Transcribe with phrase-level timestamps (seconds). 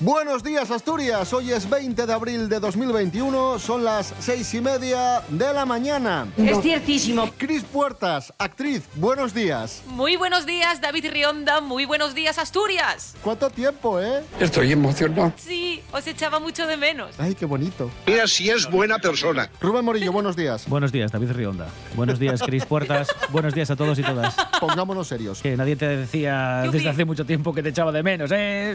[0.00, 5.22] Buenos días Asturias, hoy es 20 de abril de 2021, son las seis y media
[5.30, 6.28] de la mañana.
[6.36, 7.30] Es ciertísimo.
[7.38, 9.82] Cris Puertas, actriz, buenos días.
[9.86, 11.62] Muy buenos días, David Rionda.
[11.62, 13.14] Muy buenos días, Asturias.
[13.22, 14.22] ¿Cuánto tiempo, eh?
[14.38, 15.32] Estoy emocionado.
[15.38, 15.65] Sí,
[15.96, 17.14] os echaba mucho de menos.
[17.18, 17.90] Ay, qué bonito.
[18.06, 19.48] Mira si es buena persona.
[19.60, 20.68] Rubén Morillo, buenos días.
[20.68, 21.68] Buenos días, David Rionda.
[21.94, 23.08] Buenos días, Cris Puertas.
[23.30, 24.34] Buenos días a todos y todas.
[24.60, 25.40] Pongámonos serios.
[25.40, 26.76] Que nadie te decía Yupi.
[26.78, 28.72] desde hace mucho tiempo que te echaba de menos, ¿eh?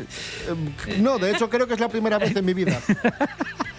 [0.88, 2.80] Eh, No, de hecho creo que es la primera vez en mi vida.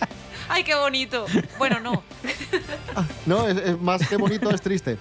[0.55, 1.25] Ay, qué bonito.
[1.59, 2.03] Bueno, no.
[3.25, 4.99] No, es, es más que bonito, es triste.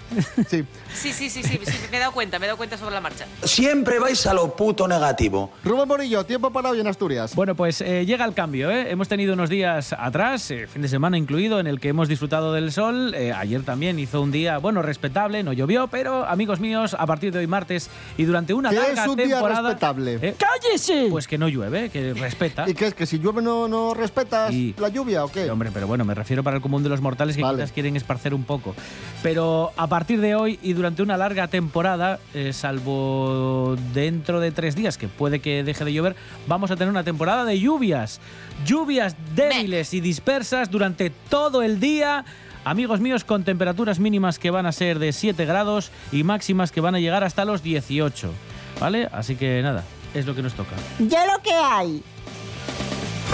[0.47, 0.63] Sí.
[0.93, 3.01] Sí, sí, sí, sí, sí, me he dado cuenta, me he dado cuenta sobre la
[3.01, 3.25] marcha.
[3.43, 5.51] Siempre vais a lo puto negativo.
[5.63, 7.35] Rubén Morillo, tiempo para hoy en Asturias.
[7.35, 8.91] Bueno, pues eh, llega el cambio, ¿eh?
[8.91, 12.53] Hemos tenido unos días atrás, eh, fin de semana incluido, en el que hemos disfrutado
[12.53, 13.13] del sol.
[13.15, 17.33] Eh, ayer también hizo un día, bueno, respetable, no llovió, pero amigos míos, a partir
[17.33, 20.19] de hoy martes y durante una ¿Qué larga es un día respetable?
[20.21, 21.07] eh, ¡Cállese!
[21.09, 22.69] Pues que no llueve, que respeta.
[22.69, 22.93] ¿Y qué es?
[22.93, 25.40] ¿Que si llueve no, no respetas Y- la lluvia o qué?
[25.43, 27.57] Sí, hombre, pero bueno, me refiero para el común de los mortales que Vale.
[27.57, 28.75] quizás quieren esparcer un poco.
[29.23, 34.75] Pero a partir de hoy y durante una larga temporada, eh, salvo dentro de tres
[34.75, 36.15] días, que puede que deje de llover,
[36.47, 38.19] vamos a tener una temporada de lluvias.
[38.65, 42.25] Lluvias débiles y dispersas durante todo el día.
[42.63, 46.79] Amigos míos, con temperaturas mínimas que van a ser de 7 grados y máximas que
[46.79, 48.31] van a llegar hasta los 18.
[48.79, 49.09] ¿Vale?
[49.11, 50.75] Así que nada, es lo que nos toca.
[50.99, 52.03] Ya lo que hay.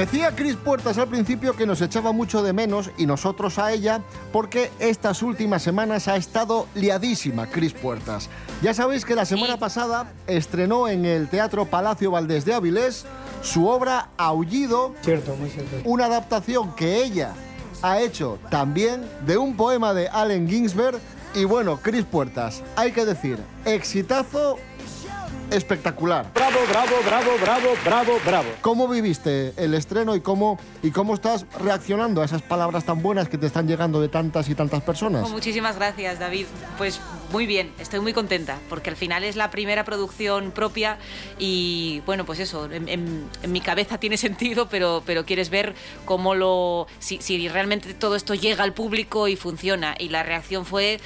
[0.00, 4.00] Decía Cris Puertas al principio que nos echaba mucho de menos y nosotros a ella
[4.32, 8.30] porque estas últimas semanas ha estado liadísima Cris Puertas.
[8.62, 13.04] Ya sabéis que la semana pasada estrenó en el Teatro Palacio Valdés de Avilés
[13.42, 15.76] su obra Aullido, Cierto, muy cierto.
[15.84, 17.34] una adaptación que ella
[17.82, 20.98] ha hecho también de un poema de Allen Ginsberg
[21.34, 24.56] y bueno, Cris Puertas, hay que decir, exitazo
[25.50, 26.30] espectacular.
[26.34, 28.48] Bravo, bravo, bravo, bravo, bravo, bravo.
[28.60, 33.28] ¿Cómo viviste el estreno y cómo, y cómo estás reaccionando a esas palabras tan buenas
[33.28, 35.24] que te están llegando de tantas y tantas personas?
[35.26, 36.46] Oh, muchísimas gracias, David.
[36.78, 37.00] Pues
[37.32, 40.98] muy bien, estoy muy contenta, porque al final es la primera producción propia
[41.38, 45.74] y bueno, pues eso, en, en- en mi cabeza tiene sentido, pero, pero quieres ver
[46.04, 46.86] cómo lo.
[46.98, 49.94] Si, si realmente todo esto llega al público y funciona.
[49.98, 51.00] Y la reacción fue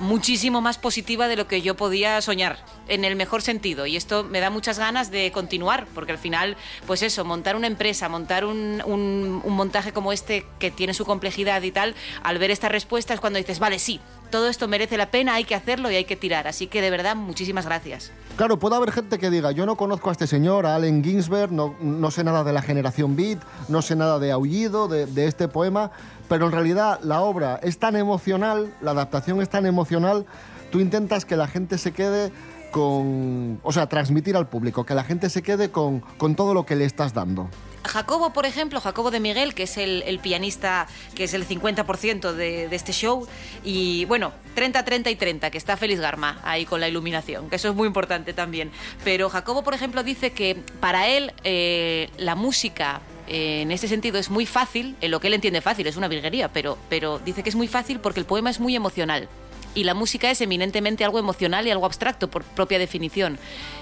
[0.00, 3.86] muchísimo más positiva de lo que yo podía soñar, en el mejor sentido.
[3.86, 7.66] Y esto me da muchas ganas de continuar, porque al final, pues eso, montar una
[7.66, 12.38] empresa, montar un, un- un montaje como este que tiene su complejidad y tal, al
[12.38, 14.00] ver esta respuesta es cuando dices, vale, sí,
[14.30, 16.46] todo esto merece la pena, hay que hacerlo y hay que tirar.
[16.46, 18.12] Así que de verdad, muchísimas gracias.
[18.36, 21.50] Claro, puede haber gente que diga, yo no conozco a este señor, a Allen Ginsberg,
[21.50, 25.26] no, no sé nada de la generación Beat, no sé nada de Aullido, de, de
[25.26, 25.90] este poema,
[26.28, 30.24] pero en realidad la obra es tan emocional, la adaptación es tan emocional,
[30.70, 32.30] tú intentas que la gente se quede
[32.70, 33.60] con...
[33.62, 36.76] O sea, transmitir al público, que la gente se quede con, con todo lo que
[36.76, 37.48] le estás dando.
[37.88, 42.68] Jacobo, por ejemplo, Jacobo de Miguel, que es el, pianista que es el 50% de,
[42.68, 43.26] de este show,
[43.64, 47.56] y bueno, 30, 30 y 30, que está Félix Garma ahí con la iluminación, que
[47.56, 48.70] eso es muy importante también.
[49.04, 54.18] Pero Jacobo, por ejemplo, dice que para él eh, la música eh, en ese sentido
[54.18, 57.42] es muy fácil, en lo que él entiende fácil, es una virguería, pero, pero dice
[57.42, 59.28] que es muy fácil porque el poema es muy emocional.
[59.74, 63.38] Y la música es eminentemente algo emocional y algo abstracto por propia definición.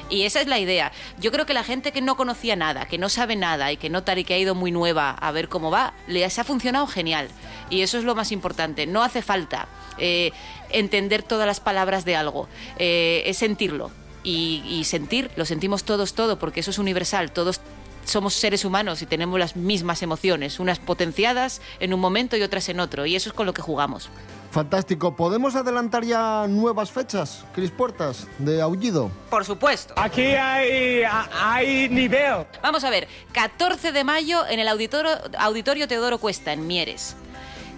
[0.08, 0.92] Y esa es la idea.
[1.18, 3.90] Yo creo que la gente que no conocía nada, que no sabe nada y que
[3.90, 6.86] no tal y que ha ido muy nueva a ver cómo va, les ha funcionado
[6.86, 7.28] genial.
[7.70, 8.86] Y eso es lo más importante.
[8.86, 9.68] No hace falta
[9.98, 10.30] eh,
[10.70, 12.48] entender todas las palabras de algo,
[12.78, 13.90] eh, es sentirlo.
[14.22, 17.30] Y, y sentir, lo sentimos todos todo, porque eso es universal.
[17.30, 17.60] Todos
[18.06, 22.68] somos seres humanos y tenemos las mismas emociones, unas potenciadas en un momento y otras
[22.68, 23.04] en otro.
[23.04, 24.08] Y eso es con lo que jugamos.
[24.50, 25.14] Fantástico.
[25.14, 29.10] ¿Podemos adelantar ya nuevas fechas, Cris Puertas, de Aullido?
[29.28, 29.92] Por supuesto.
[29.96, 31.02] Aquí hay,
[31.38, 32.46] hay nivel.
[32.62, 37.16] Vamos a ver, 14 de mayo en el auditorio, auditorio Teodoro Cuesta, en Mieres.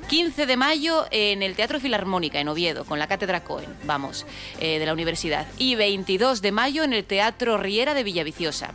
[0.08, 4.24] 15 de mayo en el Teatro Filarmónica, en Oviedo, con la Cátedra Cohen, vamos,
[4.58, 5.46] eh, de la universidad.
[5.58, 8.72] Y 22 de mayo en el Teatro Riera de Villaviciosa.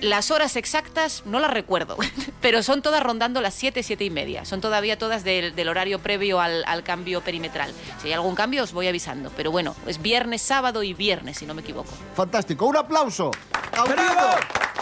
[0.00, 1.96] Las horas exactas no las recuerdo,
[2.40, 4.44] pero son todas rondando las 7, 7 y media.
[4.44, 7.72] Son todavía todas del, del horario previo al, al cambio perimetral.
[8.00, 11.46] Si hay algún cambio os voy avisando, pero bueno, es viernes, sábado y viernes, si
[11.46, 11.90] no me equivoco.
[12.14, 12.66] Fantástico.
[12.66, 13.30] Un aplauso.
[13.76, 14.30] Aullido,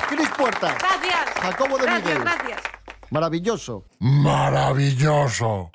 [0.09, 1.35] Cris Puerta, Gracias.
[1.43, 2.23] Jacobo de gracias, Miguel.
[2.23, 2.61] gracias.
[3.11, 3.85] Maravilloso.
[3.99, 5.71] Maravilloso.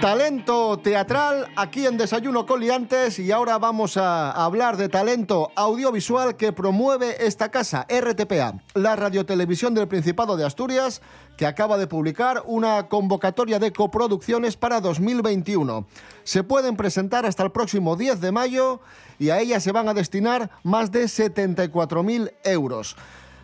[0.00, 6.36] Talento teatral aquí en Desayuno con Liantes y ahora vamos a hablar de talento audiovisual
[6.36, 11.02] que promueve esta casa, RTPA, la radiotelevisión del Principado de Asturias,
[11.36, 15.88] que acaba de publicar una convocatoria de coproducciones para 2021.
[16.22, 18.80] Se pueden presentar hasta el próximo 10 de mayo
[19.18, 22.94] y a ellas se van a destinar más de 74.000 euros.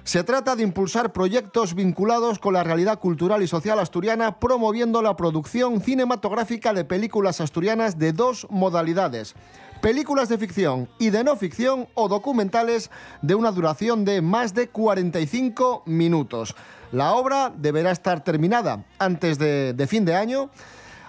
[0.04, 5.16] Se trata de impulsar proyectos vinculados con la realidad cultural y social asturiana, promoviendo la
[5.16, 9.34] producción cinematográfica de películas asturianas de dos modalidades.
[9.80, 12.90] Películas de ficción y de no ficción o documentales
[13.22, 16.54] de una duración de más de 45 minutos.
[16.92, 20.50] La obra deberá estar terminada antes de, fin de año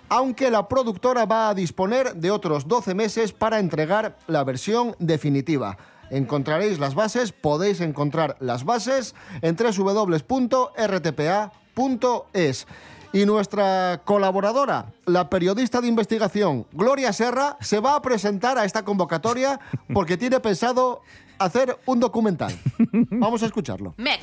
[0.07, 5.77] aunque la productora va a disponer de otros 12 meses para entregar la versión definitiva.
[6.09, 10.27] Encontraréis las bases, podéis encontrar las bases en www.rtpa.es.
[13.13, 18.83] Y nuestra colaboradora, la periodista de investigación Gloria Serra, se va a presentar a esta
[18.83, 19.59] convocatoria
[19.93, 21.01] porque tiene pensado
[21.39, 22.53] hacer un documental.
[23.11, 23.93] Vamos a escucharlo.
[23.97, 24.19] Mec.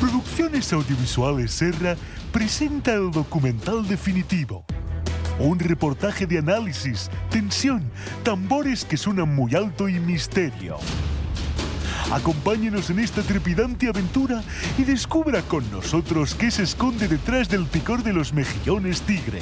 [0.00, 1.96] Producciones Audiovisuales Serra
[2.32, 4.64] presenta el documental definitivo.
[5.40, 7.82] Un reportaje de análisis, tensión,
[8.22, 10.76] tambores que suenan muy alto y misterio.
[12.12, 14.42] Acompáñenos en esta trepidante aventura
[14.76, 19.40] y descubra con nosotros qué se esconde detrás del picor de los mejillones tigre.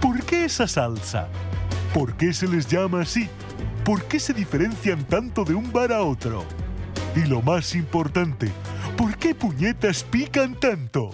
[0.00, 1.28] ¿Por qué esa salsa?
[1.92, 3.28] ¿Por qué se les llama así?
[3.84, 6.46] ¿Por qué se diferencian tanto de un bar a otro?
[7.14, 8.50] Y lo más importante,
[8.96, 11.10] ¿por qué puñetas pican tanto?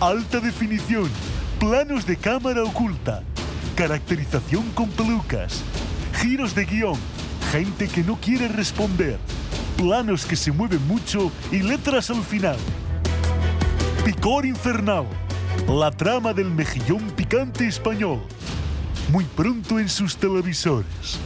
[0.00, 1.10] Alta definición,
[1.58, 3.22] planos de cámara oculta,
[3.76, 5.62] caracterización con pelucas,
[6.14, 6.98] giros de guion,
[7.50, 9.18] gente que no quiere responder,
[9.78, 12.58] planos que se mueven mucho y letras al final.
[14.04, 15.06] Picor infernal,
[15.66, 18.20] la trama del mejillón picante español.
[19.10, 21.18] Muy pronto en sus televisores.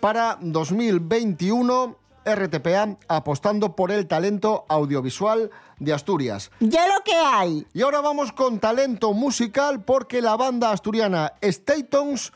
[0.00, 6.50] para 2021, RTPA apostando por el talento audiovisual de Asturias.
[6.60, 7.66] Ya lo que hay.
[7.72, 12.32] Y ahora vamos con talento musical porque la banda asturiana Statons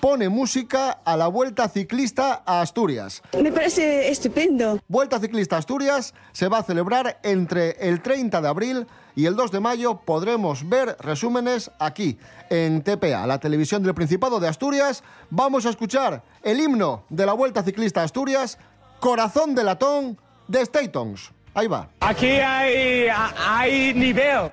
[0.00, 3.22] pone música a la Vuelta Ciclista a Asturias.
[3.40, 4.80] Me parece estupendo.
[4.88, 9.36] Vuelta Ciclista a Asturias se va a celebrar entre el 30 de abril y el
[9.36, 10.00] 2 de mayo.
[10.04, 12.18] Podremos ver resúmenes aquí,
[12.50, 15.02] en TPA, la televisión del Principado de Asturias.
[15.30, 18.58] Vamos a escuchar el himno de la Vuelta Ciclista a Asturias,
[19.00, 20.18] Corazón de Latón,
[20.48, 21.32] de Statons.
[21.54, 21.88] Ahí va.
[22.00, 24.50] Aquí hay, hay nivel.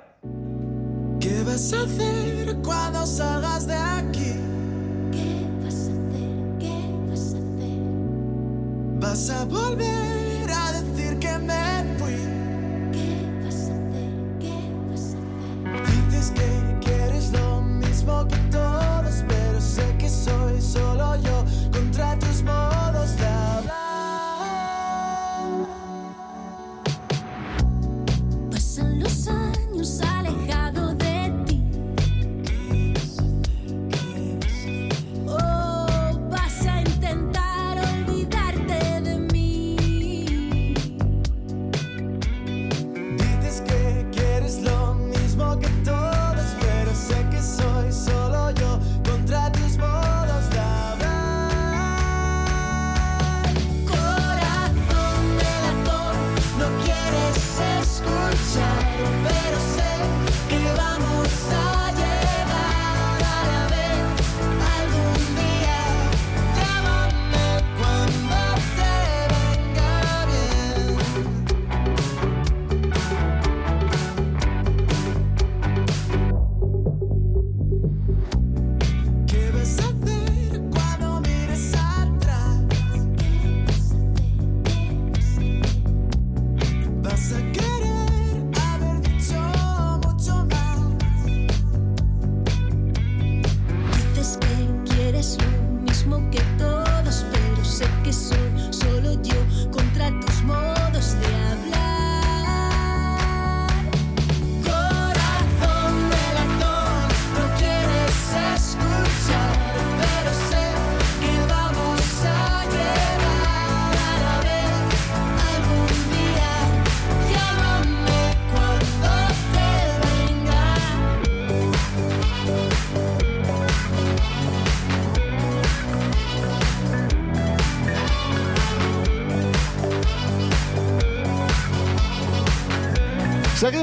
[1.20, 4.36] ¿Qué vas a hacer cuando salgas de aquí?
[5.12, 6.58] ¿Qué vas a hacer?
[6.60, 6.76] ¿Qué
[7.10, 7.80] vas a hacer?
[9.00, 10.29] ¿Vas a volver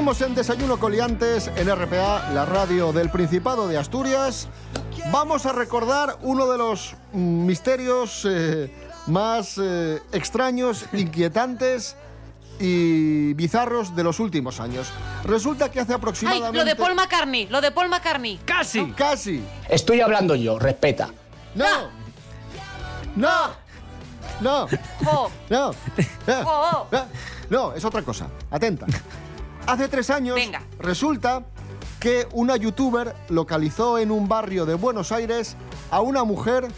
[0.07, 4.47] Seguimos en Desayuno Coliantes en RPA, la radio del Principado de Asturias.
[5.11, 8.73] Vamos a recordar uno de los mm, misterios eh,
[9.07, 11.97] más eh, extraños, inquietantes
[12.57, 14.87] y bizarros de los últimos años.
[15.25, 16.57] Resulta que hace Ay, aproximadamente...
[16.57, 18.39] lo de Paul McCartney, lo de Paul McCartney.
[18.45, 18.85] ¡Casi!
[18.91, 19.43] Casi.
[19.67, 21.09] Estoy hablando yo, respeta.
[21.53, 21.89] No.
[23.17, 23.49] No.
[24.39, 24.67] No.
[25.03, 25.29] Jo.
[25.49, 25.73] No.
[26.45, 26.87] Jo.
[27.49, 28.29] No, es otra cosa.
[28.49, 28.85] Atenta.
[29.67, 30.61] Hace tres años Venga.
[30.79, 31.43] resulta
[31.99, 35.57] que una youtuber localizó en un barrio de Buenos Aires
[35.91, 36.69] a una mujer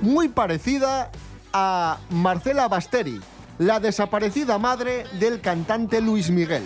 [0.00, 1.10] muy parecida
[1.52, 3.20] a Marcela Basteri,
[3.58, 6.62] la desaparecida madre del cantante Luis Miguel.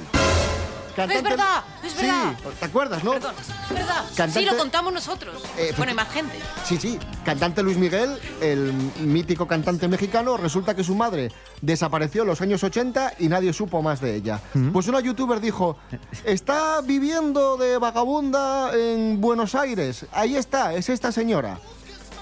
[0.96, 2.34] Es verdad, es verdad.
[2.38, 3.12] Sí, ¿te acuerdas, no?
[3.12, 4.04] Perdón, es verdad.
[4.16, 5.42] Cantante- Sí, lo contamos nosotros.
[5.56, 6.38] Eh, bueno, más gente.
[6.64, 11.30] Sí, sí, cantante Luis Miguel, el mítico cantante mexicano, resulta que su madre
[11.62, 14.40] desapareció en los años 80 y nadie supo más de ella.
[14.72, 15.76] Pues una youtuber dijo,
[16.24, 21.58] está viviendo de vagabunda en Buenos Aires, ahí está, es esta señora,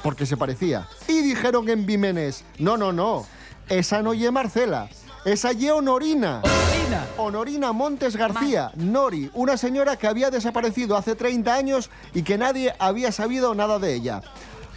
[0.02, 0.86] porque se parecía.
[1.06, 3.26] Y dijeron en Vimenes, no, no, no,
[3.68, 4.88] esa no ye Marcela,
[5.32, 6.40] esa ye Honorina.
[6.42, 7.06] Honorina.
[7.18, 12.72] Honorina Montes García, Nori, una señora que había desaparecido hace 30 años y que nadie
[12.78, 14.22] había sabido nada de ella.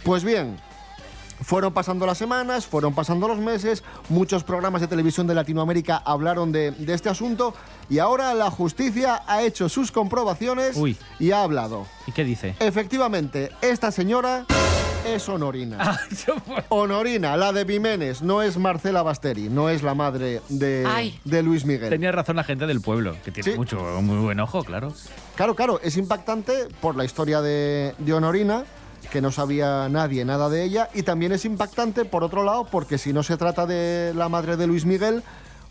[0.04, 0.60] Pues bien,
[1.42, 6.52] fueron pasando las semanas, fueron pasando los meses, muchos programas de televisión de Latinoamérica hablaron
[6.52, 7.54] de, de este asunto
[7.88, 10.98] y ahora la justicia ha hecho sus comprobaciones Uy.
[11.18, 11.86] y ha hablado.
[12.06, 12.56] ¿Y qué dice?
[12.60, 14.44] Efectivamente, esta señora
[15.06, 15.98] es Honorina.
[16.68, 21.18] Honorina, la de Vimenes, no es Marcela Basteri, no es la madre de, Ay.
[21.24, 21.90] de Luis Miguel.
[21.90, 23.56] Tenía razón la gente del pueblo, que tiene Sí.
[23.58, 24.92] mucho, muy buen ojo, claro.
[25.36, 28.64] Claro, claro, es impactante por la historia de, de Honorina,
[29.10, 32.96] que no sabía nadie nada de ella, y también es impactante, por otro lado, porque
[32.98, 35.22] si no se trata de la madre de Luis Miguel,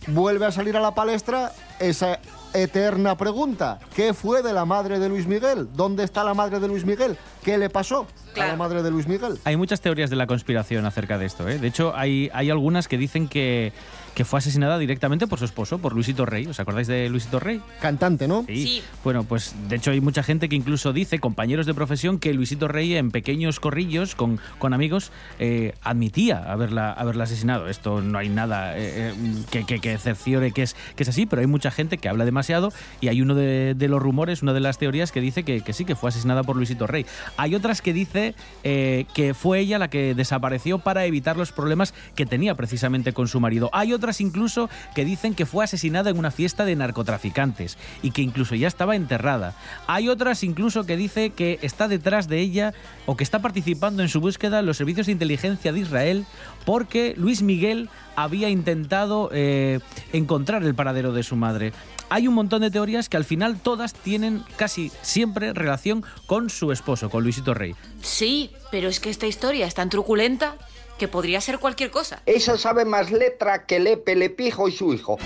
[0.08, 2.20] vuelve a salir a la palestra esa
[2.54, 3.80] eterna pregunta.
[3.96, 5.68] ¿Qué fue de la madre de Luis Miguel?
[5.74, 7.18] ¿Dónde está la madre de Luis Miguel?
[7.44, 9.38] ¿Qué le pasó a la madre de Luis Miguel?
[9.44, 11.48] Hay muchas teorías de la conspiración acerca de esto.
[11.48, 11.58] ¿eh?
[11.58, 13.74] De hecho, hay, hay algunas que dicen que,
[14.14, 16.48] que fue asesinada directamente por su esposo, por Luisito Rey.
[16.48, 17.62] ¿Os acordáis de Luisito Rey?
[17.80, 18.46] Cantante, ¿no?
[18.48, 18.82] Sí.
[19.04, 22.68] Bueno, pues de hecho hay mucha gente que incluso dice, compañeros de profesión, que Luisito
[22.68, 27.68] Rey en pequeños corrillos con, con amigos eh, admitía haberla, haberla asesinado.
[27.70, 29.14] Esto no hay nada eh, eh,
[29.50, 32.26] que, que, que cerciore que es, que es así, pero hay mucha gente que habla
[32.26, 35.62] demasiado y hay uno de, de los rumores, una de las teorías que dice que,
[35.62, 37.06] que sí, que fue asesinada por Luisito Rey.
[37.38, 41.94] Hay otras que dice eh, que fue ella la que desapareció para evitar los problemas
[42.16, 43.70] que tenía precisamente con su marido.
[43.74, 48.22] Hay otras incluso que dicen que fue asesinada en una fiesta de narcotraficantes y que
[48.22, 49.54] incluso ya estaba enterrada.
[49.88, 52.74] Hay otras incluso que dice que está detrás de ella
[53.06, 56.26] o que está participando en su búsqueda los servicios de inteligencia de Israel
[56.66, 59.80] porque Luis Miguel había intentado eh,
[60.14, 61.74] encontrar el paradero de su madre.
[62.10, 66.72] Hay un montón de teorías que al final todas tienen casi siempre relación con su
[66.72, 67.74] esposo, con Luisito Rey.
[68.02, 70.56] Sí, pero es que esta historia es tan truculenta
[71.02, 72.22] que podría ser cualquier cosa.
[72.28, 75.18] Esa sabe más letra que Lepe, Lepijo y su hijo.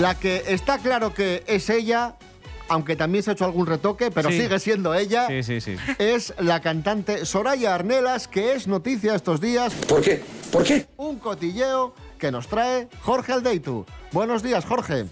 [0.00, 2.14] La que está claro que es ella,
[2.68, 4.40] aunque también se ha hecho algún retoque, pero Sí.
[4.42, 5.26] sigue siendo ella.
[5.26, 5.76] Sí, sí, sí.
[5.98, 9.74] es la cantante Soraya Arnelas, que es noticia estos días.
[9.88, 10.22] ¿Por qué?
[10.52, 10.86] ¿Por qué?
[10.96, 13.86] Un cotilleo que nos trae Jorge Aldeitu.
[14.12, 15.06] Buenos días, Jorge.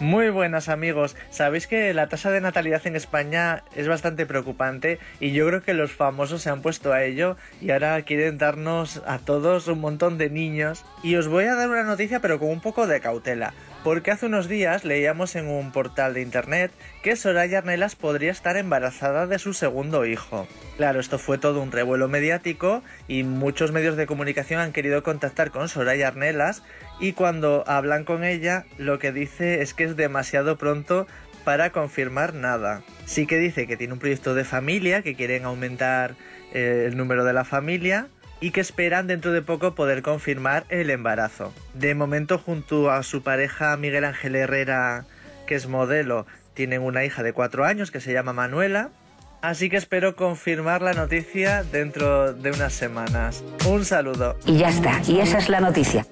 [0.00, 1.14] Muy buenas amigos.
[1.30, 5.72] Sabéis que la tasa de natalidad en España es bastante preocupante y yo creo que
[5.72, 10.18] los famosos se han puesto a ello y ahora quieren darnos a todos un montón
[10.18, 10.84] de niños.
[11.04, 13.54] Y os voy a dar una noticia pero con un poco de cautela.
[13.84, 16.72] Porque hace unos días leíamos en un portal de internet
[17.02, 20.48] que Soraya Arnelas podría estar embarazada de su segundo hijo.
[20.78, 25.50] Claro, esto fue todo un revuelo mediático y muchos medios de comunicación han querido contactar
[25.50, 26.62] con Soraya Arnelas
[26.98, 31.06] y cuando hablan con ella lo que dice es que es demasiado pronto
[31.44, 32.80] para confirmar nada.
[33.04, 36.14] Sí que dice que tiene un proyecto de familia, que quieren aumentar
[36.54, 38.08] eh, el número de la familia
[38.44, 41.54] y que esperan dentro de poco poder confirmar el embarazo.
[41.72, 45.06] De momento junto a su pareja Miguel Ángel Herrera,
[45.46, 48.90] que es modelo, tienen una hija de cuatro años que se llama Manuela.
[49.40, 53.42] Así que espero confirmar la noticia dentro de unas semanas.
[53.66, 54.36] Un saludo.
[54.44, 56.06] Y ya está, y esa es la noticia.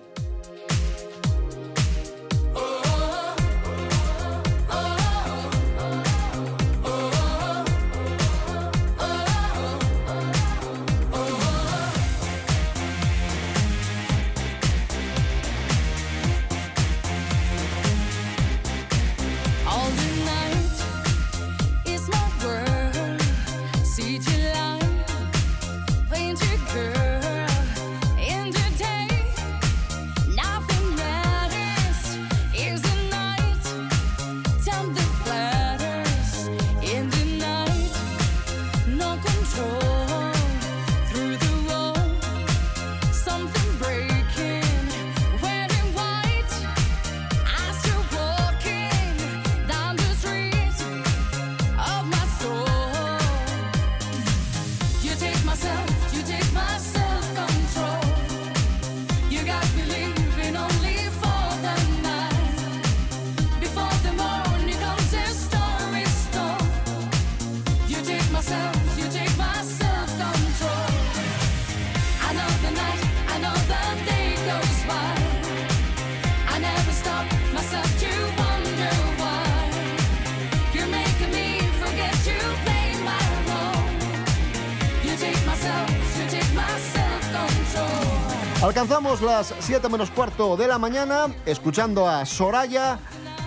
[88.82, 92.98] Alcanzamos las 7 menos cuarto de la mañana escuchando a Soraya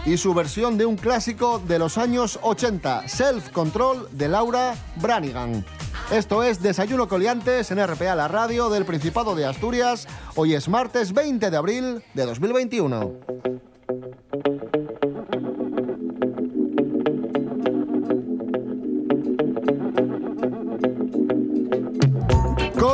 [0.05, 5.65] y su versión de un clásico de los años 80, Self Control de Laura Branigan.
[6.09, 10.07] Esto es Desayuno Coliantes en RPA, la radio del Principado de Asturias.
[10.35, 13.11] Hoy es martes 20 de abril de 2021.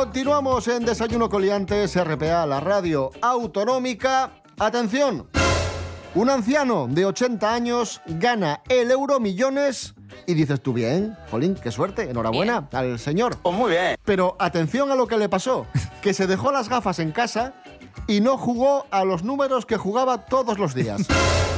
[0.02, 4.32] Continuamos en Desayuno Coliantes, RPA, la radio autonómica.
[4.58, 5.28] Atención,
[6.16, 9.94] un anciano de 80 años gana el euro millones
[10.26, 13.36] y dices tú bien, Jolín, qué suerte, enhorabuena al señor.
[13.40, 13.96] Pues muy bien.
[14.04, 15.66] Pero atención a lo que le pasó,
[16.02, 17.54] que se dejó las gafas en casa
[18.08, 21.02] y no jugó a los números que jugaba todos los días.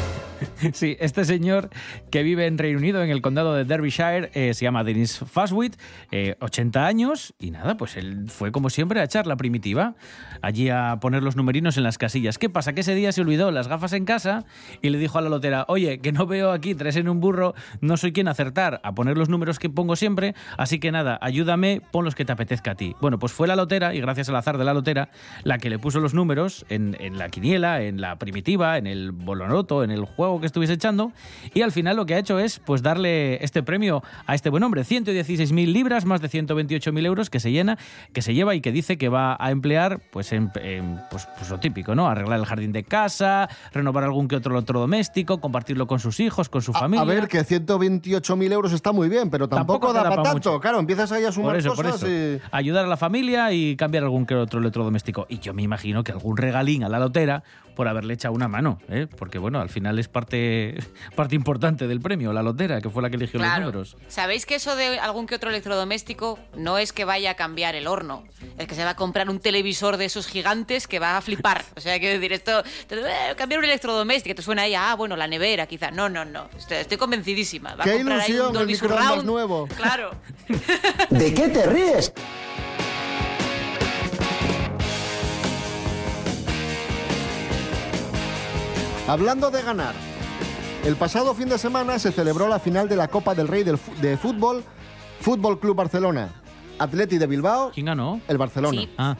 [0.72, 1.70] Sí, este señor
[2.10, 5.76] que vive en Reino Unido, en el condado de Derbyshire, eh, se llama Dennis Faswit,
[6.10, 9.94] eh, 80 años, y nada, pues él fue como siempre a echar la primitiva,
[10.42, 12.38] allí a poner los numerinos en las casillas.
[12.38, 12.72] ¿Qué pasa?
[12.72, 14.44] Que ese día se olvidó las gafas en casa
[14.82, 17.54] y le dijo a la lotera, oye, que no veo aquí tres en un burro,
[17.80, 21.82] no soy quien acertar a poner los números que pongo siempre, así que nada, ayúdame,
[21.92, 22.94] pon los que te apetezca a ti.
[23.00, 25.10] Bueno, pues fue la lotera, y gracias al azar de la lotera,
[25.42, 29.12] la que le puso los números en, en la quiniela, en la primitiva, en el
[29.12, 31.12] bolonoto, en el juego que estuviese echando
[31.52, 34.62] y al final lo que ha hecho es pues darle este premio a este buen
[34.62, 37.78] hombre, 116.000 libras, más de 128.000 euros que se llena,
[38.12, 41.50] que se lleva y que dice que va a emplear pues en, en, pues, pues
[41.50, 42.08] lo típico, ¿no?
[42.08, 46.62] Arreglar el jardín de casa, renovar algún que otro electrodoméstico, compartirlo con sus hijos, con
[46.62, 47.02] su A, familia.
[47.02, 50.60] a ver, que 128.000 euros está muy bien, pero tampoco, Tampoco da para pa' tanto.
[50.60, 52.10] Claro, empiezas ahí a sumar Por eso, por cosas eso.
[52.10, 52.40] y...
[52.50, 55.26] Ayudar a la familia y cambiar algún que otro electrodoméstico.
[55.28, 57.42] Y yo me imagino que algún regalín a la lotera
[57.74, 59.08] por haberle echado una mano, ¿eh?
[59.18, 60.78] porque bueno, al final es parte,
[61.14, 63.66] parte importante del premio, la lotera, que fue la que eligió los Claro.
[63.66, 63.98] números.
[64.08, 67.86] ¿Sabéis que eso de algún que otro electrodoméstico no es que vaya a cambiar el
[67.86, 68.24] horno?
[68.56, 71.64] Es que se va a comprar un televisor de esos gigantes que va a flipar.
[71.76, 75.16] O sea, quiero decir, esto, te- eh, cambiar un electrodoméstico, te suena ahí, ah, bueno,
[75.16, 75.90] la nevera quizá.
[75.90, 76.48] No, no, no.
[76.56, 77.74] Estoy, estoy convencidísima.
[77.74, 79.26] Va a ¡Qué comprar ahí ilusión un Dolby microondas Surround.
[79.26, 79.66] nuevo!
[79.76, 80.12] Claro.
[81.10, 82.12] ¿De qué te ríes?
[89.06, 89.94] Hablando de ganar,
[90.84, 94.16] el pasado fin de semana se celebró la final de la Copa del Rey de
[94.16, 94.64] Fútbol,
[95.20, 96.30] Fútbol Club Barcelona.
[96.78, 97.70] Atleti de Bilbao.
[97.72, 98.20] ¿Quién ganó?
[98.26, 98.80] El Barcelona.
[98.80, 98.90] Sí.
[98.98, 99.14] Ah,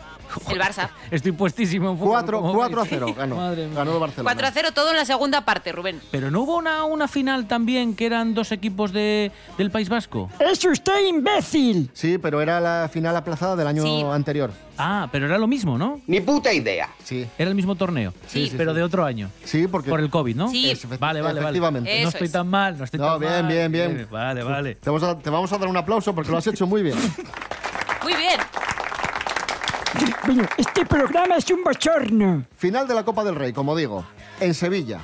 [0.50, 0.88] El Barça.
[1.10, 2.12] estoy puestísimo en fútbol.
[2.12, 2.90] 4, como 4 a veis.
[2.94, 3.36] 0 ganó.
[3.36, 3.74] Madre mía.
[3.76, 4.30] Ganó el Barcelona.
[4.34, 6.00] 4 a 0 todo en la segunda parte, Rubén.
[6.10, 10.30] Pero no hubo una, una final también que eran dos equipos de, del País Vasco.
[10.38, 11.90] ¡Es usted imbécil!
[11.92, 14.02] Sí, pero era la final aplazada del año Sí.
[14.12, 14.50] anterior.
[14.76, 16.00] Ah, pero era lo mismo, ¿no?
[16.08, 16.88] Ni puta idea.
[17.04, 17.26] Sí.
[17.38, 18.12] Era el mismo torneo.
[18.26, 18.76] Sí, sí, pero sí.
[18.78, 19.30] de otro año.
[19.44, 20.48] Sí, porque Por el COVID, ¿no?
[20.50, 20.66] Sí.
[20.72, 21.40] Efecti- Vale, vale, vale.
[21.40, 21.90] efectivamente.
[21.90, 22.32] No Eso estoy es.
[22.32, 23.46] tan mal, no estoy No, tan bien, mal.
[23.46, 24.08] bien, bien.
[24.10, 24.74] Vale, vale.
[24.74, 26.96] Te vamos, a, te vamos a dar un aplauso porque lo has hecho muy bien.
[28.02, 28.40] Muy bien.
[30.26, 32.44] Bueno, este programa es un bochorno.
[32.56, 34.04] Final de la Copa del Rey, como digo,
[34.40, 35.00] en Sevilla.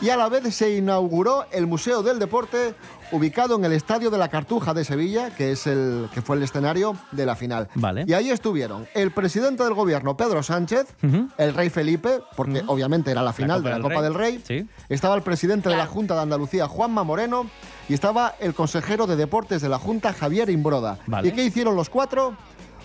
[0.00, 2.74] Y a la vez se inauguró el Museo del Deporte
[3.12, 6.42] ubicado en el Estadio de la Cartuja de Sevilla, que es el que fue el
[6.42, 7.68] escenario de la final.
[7.74, 8.04] Vale.
[8.06, 10.94] Y ahí estuvieron el presidente del gobierno Pedro Sánchez,
[11.38, 14.02] el rey Felipe, porque obviamente era la final de la del Copa Rey.
[14.02, 14.42] del Rey.
[14.46, 14.68] Sí.
[14.88, 15.86] Estaba el presidente de la.
[15.86, 17.46] Junta de Andalucía, Juanma Moreno,
[17.88, 20.98] y estaba el consejero de deportes de la Junta, Javier Imbroda.
[21.06, 21.28] Vale.
[21.28, 22.36] ¿Y qué hicieron los cuatro?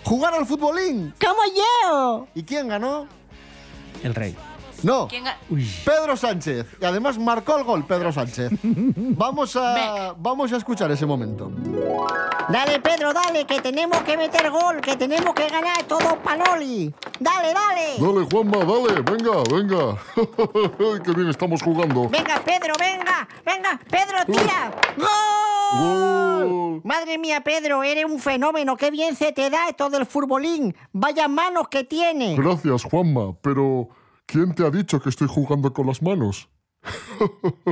[0.04, 1.14] ¡Jugar al futbolín!
[1.20, 2.26] ¡Como yo!
[2.34, 3.06] ¿Y quién ganó?
[4.02, 4.36] El rey.
[4.82, 5.08] No.
[5.08, 5.66] ¿Quién ga- Uy.
[5.84, 6.66] Pedro Sánchez.
[6.80, 8.50] Y además marcó el gol Pedro Sánchez.
[8.62, 11.50] Vamos a, vamos a escuchar ese momento.
[12.48, 16.92] Dale, Pedro, dale, que tenemos que meter gol, que tenemos que ganar todo Panoli.
[17.18, 17.96] Dale, dale.
[17.98, 19.98] Dale, Juanma, dale, venga, venga.
[21.04, 22.08] Qué bien estamos jugando.
[22.08, 24.72] Venga, Pedro, venga, venga, Pedro, tira.
[24.96, 26.48] ¡Gol!
[26.48, 26.80] Gol.
[26.84, 28.76] Madre mía, Pedro, eres un fenómeno.
[28.76, 30.74] Qué bien se te da esto del futbolín.
[30.92, 32.34] Vaya manos que tiene.
[32.36, 33.88] Gracias, Juanma, pero
[34.30, 36.48] ¿quién te ha dicho que estoy jugando con las manos?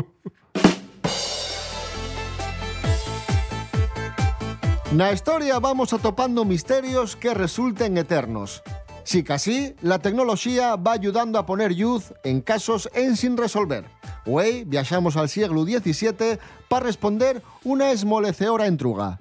[4.92, 8.62] Na historia vamos atopando misterios que resulten eternos.
[9.05, 13.85] Si casi, la tecnoloxía va ayudando a poner luz en casos en sin resolver.
[14.27, 19.21] Hoy viaxamos al siglo XVII para responder una esmoleceora entruga.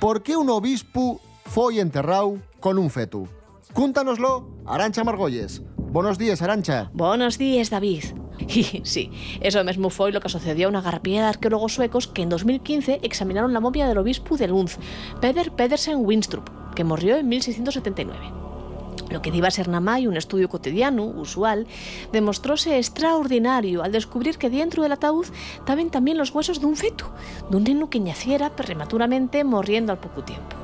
[0.00, 3.28] Por qué un obispo foi enterrado con un fetu?
[3.72, 5.62] Cúntanoslo, Arancha Margolles.
[5.94, 6.90] Buenos días, Arancha.
[6.92, 8.02] Buenos días, David.
[8.48, 12.22] Y sí, eso mesmo foi lo que sucedió a una garrapilla de arqueólogos suecos que
[12.22, 14.74] en 2015 examinaron la momia del obispo de Lund,
[15.20, 18.18] Peder Pedersen Winstrup, que murió en 1679.
[19.10, 21.68] Lo que iba a ser más un estudio cotidiano, usual,
[22.10, 25.26] demostróse extraordinario al descubrir que dentro del ataúd
[25.60, 27.14] estaban también los huesos de un feto,
[27.50, 30.56] de un neno que naciera prematuramente morriendo al poco tiempo.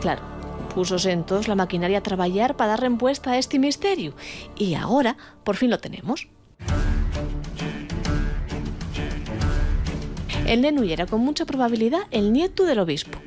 [0.00, 0.39] Claro,
[0.74, 4.14] Púsose entonces la maquinaria a trabajar para dar respuesta a este misterio.
[4.56, 6.28] Y ahora, por fin lo tenemos.
[10.46, 13.18] El nenu era con mucha probabilidad el nieto del obispo.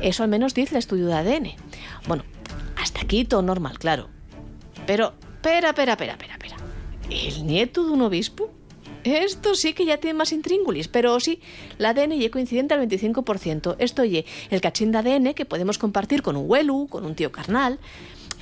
[0.00, 1.54] Eso al menos dice el estudio de ADN.
[2.06, 2.24] Bueno,
[2.76, 4.08] hasta aquí todo normal, claro.
[4.86, 6.56] Pero, espera, espera, espera, espera, espera.
[7.10, 8.52] ¿El nieto de un obispo?
[9.06, 11.38] Esto sí que ya tiene más intríngulis, pero sí,
[11.78, 13.76] la ADN y coincidente al 25%.
[13.78, 17.30] Esto ye el cachín de ADN que podemos compartir con un huelu, con un tío
[17.30, 17.78] carnal.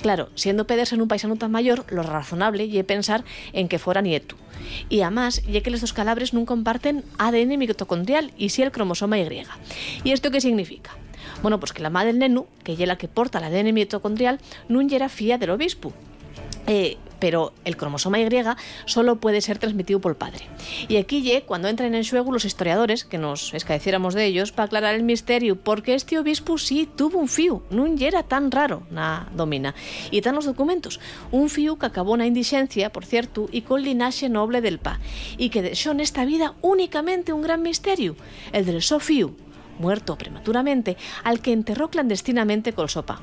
[0.01, 3.23] Claro, siendo Pedersen un paisano tan mayor, lo razonable ye pensar
[3.53, 4.37] en que fuera nieto.
[4.89, 9.19] Y además, ya que los dos calabres no comparten ADN mitocondrial y sí el cromosoma
[9.19, 9.43] Y.
[10.03, 10.97] ¿Y esto qué significa?
[11.43, 14.39] Bueno, pues que la madre del nenu, que ye la que porta el ADN mitocondrial,
[14.67, 15.93] no era fía del obispo.
[16.67, 18.27] Eh, pero el cromosoma Y
[18.85, 20.47] solo puede ser transmitido por el padre.
[20.87, 24.95] Y aquí cuando entran en juego los historiadores, que nos escaeciéramos de ellos, para aclarar
[24.95, 29.73] el misterio, porque este obispo sí tuvo un fiu, no era tan raro, na domina.
[30.11, 30.99] Y están los documentos,
[31.31, 34.99] un fiu que acabó una indigencia, por cierto, y con linaje noble del pa,
[35.37, 38.15] y que dejó en esta vida únicamente un gran misterio,
[38.51, 39.35] el del sofiu,
[39.79, 43.21] muerto prematuramente, al que enterró clandestinamente col sopa.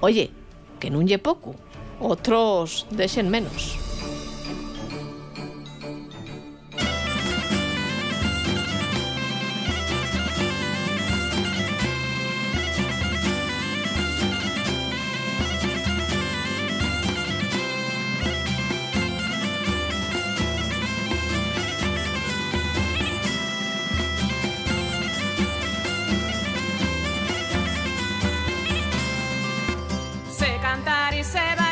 [0.00, 0.30] Oye,
[0.78, 1.56] que no ye poco,
[2.00, 3.76] otros dejen menos.
[30.30, 31.67] Sé cantar y sé bailar,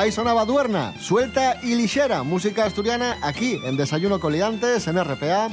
[0.00, 5.50] Ahí sonaba Duerna, suelta y ligera, música asturiana aquí en Desayuno con Liantes en RPA.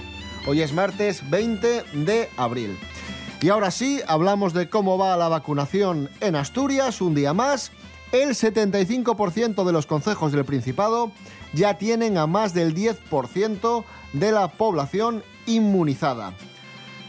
[0.47, 2.79] Hoy es martes 20 de abril.
[3.41, 7.73] Y ahora sí, hablamos de cómo va la vacunación en Asturias un día más.
[8.13, 11.11] El 75% de los concejos del Principado
[11.51, 13.83] ya tienen a más del 10%
[14.13, 16.31] de la población inmunizada.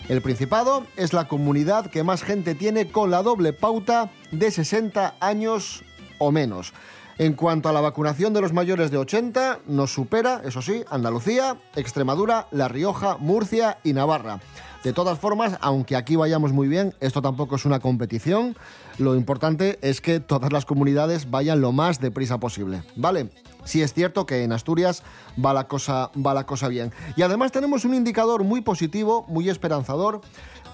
[0.09, 5.14] El Principado es la comunidad que más gente tiene con la doble pauta de 60
[5.20, 5.85] años
[6.18, 6.72] o menos.
[7.18, 11.57] En cuanto a la vacunación de los mayores de 80, nos supera, eso sí, Andalucía,
[11.74, 14.38] Extremadura, La Rioja, Murcia y Navarra.
[14.85, 18.57] De todas formas, aunque aquí vayamos muy bien, esto tampoco es una competición.
[18.98, 23.31] Lo importante es que todas las comunidades vayan lo más deprisa posible, ¿vale?
[23.64, 25.02] Sí es cierto que en Asturias
[25.44, 26.92] va la cosa, va la cosa bien.
[27.16, 30.20] Y además tenemos un indicador muy positivo, muy esperanzador,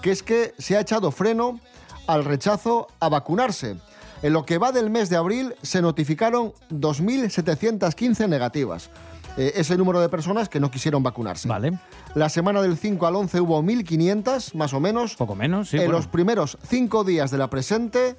[0.03, 1.59] que es que se ha echado freno
[2.05, 3.77] al rechazo a vacunarse.
[4.21, 8.89] En lo que va del mes de abril se notificaron 2.715 negativas.
[9.37, 11.47] Eh, ese número de personas que no quisieron vacunarse.
[11.47, 11.77] Vale.
[12.13, 15.15] La semana del 5 al 11 hubo 1.500, más o menos.
[15.15, 15.77] Poco menos, sí.
[15.77, 15.97] en bueno.
[15.97, 18.15] los primeros cinco días de la presente,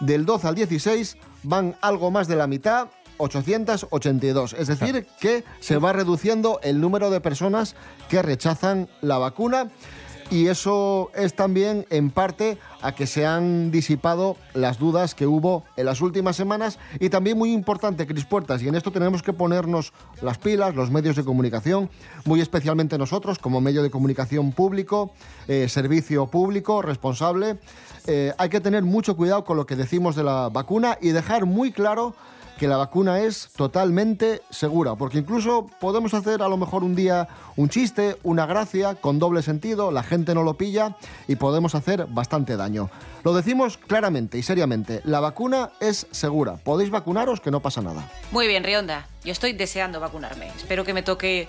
[0.00, 4.54] del 12 al 16, van algo más de la mitad, 882.
[4.54, 7.76] Es decir, que se va reduciendo el número de personas
[8.08, 9.68] que rechazan la vacuna.
[10.32, 15.62] Y eso es también en parte a que se han disipado las dudas que hubo
[15.76, 19.34] en las últimas semanas y también muy importante, Cris Puertas, y en esto tenemos que
[19.34, 19.92] ponernos
[20.22, 21.90] las pilas, los medios de comunicación,
[22.24, 25.12] muy especialmente nosotros como medio de comunicación público,
[25.48, 27.58] eh, servicio público, responsable,
[28.06, 31.44] eh, hay que tener mucho cuidado con lo que decimos de la vacuna y dejar
[31.44, 32.14] muy claro
[32.62, 37.26] que la vacuna es totalmente segura, porque incluso podemos hacer a lo mejor un día
[37.56, 40.96] un chiste, una gracia con doble sentido, la gente no lo pilla
[41.26, 42.88] y podemos hacer bastante daño.
[43.24, 48.08] Lo decimos claramente y seriamente, la vacuna es segura, podéis vacunaros que no pasa nada.
[48.30, 49.08] Muy bien, Rionda.
[49.24, 50.46] Yo estoy deseando vacunarme.
[50.56, 51.48] Espero que me toque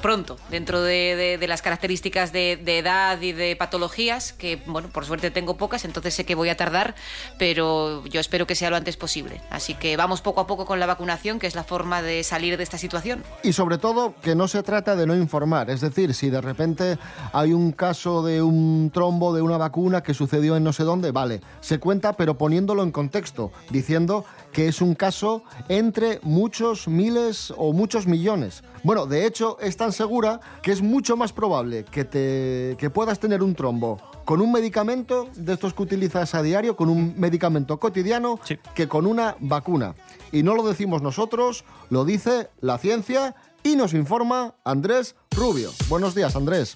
[0.00, 5.30] pronto, dentro de, las características de, de edad y de patologías, que, bueno, por suerte
[5.30, 6.94] tengo pocas, entonces sé que voy a tardar,
[7.38, 9.40] pero yo espero que sea lo antes posible.
[9.50, 12.56] Así que vamos poco a poco con la vacunación, que es la forma de salir
[12.56, 13.22] de esta situación.
[13.42, 16.98] Y sobre todo que no se trata de no informar, es decir, si de repente
[17.32, 21.10] hay un caso de un trombo de una vacuna que sucedió en no sé dónde,
[21.10, 27.52] vale, se cuenta pero poniéndolo en contexto, diciendo que es un caso entre muchos miles
[27.56, 28.62] o muchos millones.
[28.82, 33.18] Bueno, de hecho es tan segura que es mucho más probable que, te, que puedas
[33.20, 37.78] tener un trombo con un medicamento de estos que utilizas a diario, con un medicamento
[37.78, 38.40] cotidiano,
[38.74, 39.94] que con una vacuna.
[40.32, 45.70] Y no lo decimos nosotros, lo dice la ciencia y nos informa Andrés Rubio.
[45.90, 46.74] Buenos días, Andrés.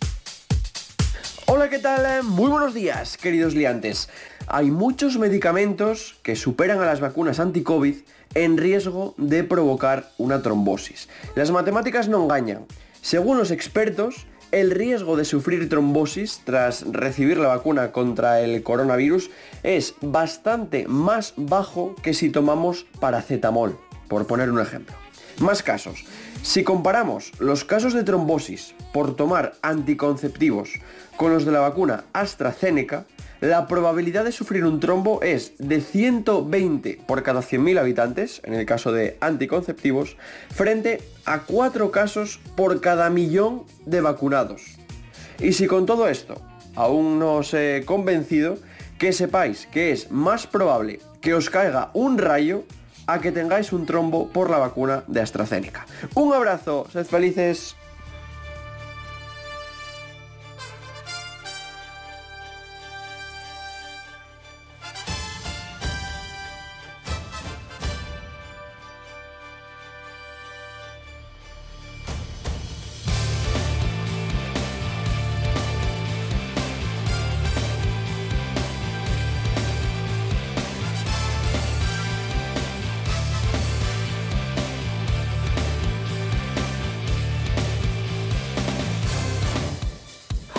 [1.46, 2.24] Hola, ¿qué tal?
[2.24, 4.10] Muy buenos días, queridos liantes.
[4.48, 7.96] Hay muchos medicamentos que superan a las vacunas anti-COVID
[8.34, 11.08] en riesgo de provocar una trombosis.
[11.34, 12.66] Las matemáticas no engañan.
[13.08, 19.30] Según los expertos, el riesgo de sufrir trombosis tras recibir la vacuna contra el coronavirus
[19.62, 24.94] es bastante más bajo que si tomamos paracetamol, por poner un ejemplo.
[25.38, 26.04] Más casos.
[26.42, 30.68] Si comparamos los casos de trombosis por tomar anticonceptivos
[31.16, 33.06] con los de la vacuna AstraZeneca,
[33.40, 38.66] la probabilidad de sufrir un trombo es de 120 por cada 100.000 habitantes, en el
[38.66, 40.16] caso de anticonceptivos,
[40.51, 44.62] frente a 4 casos por cada millón de vacunados.
[45.38, 46.40] Y si con todo esto
[46.74, 48.59] aún no os he convencido,
[48.98, 52.64] que sepáis que es más probable que os caiga un rayo
[53.07, 55.87] a que tengáis un trombo por la vacuna de AstraZeneca.
[56.14, 57.77] Un abrazo, sed felices.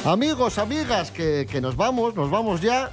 [0.10, 2.90] Amigos, amigas, que, que nos vamos, nos vamos ya.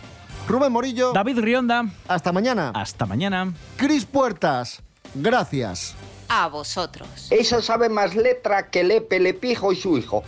[0.46, 1.12] Rubén Morillo.
[1.14, 1.86] David Rionda.
[2.06, 2.72] Hasta mañana.
[2.74, 3.54] Hasta mañana.
[3.76, 4.82] Cris Puertas.
[5.14, 5.94] Gracias.
[6.28, 7.08] A vosotros.
[7.30, 10.24] Eso sabe más letra que Lepe, Lepijo y su hijo.